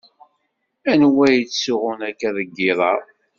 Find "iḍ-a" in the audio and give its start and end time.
2.69-2.93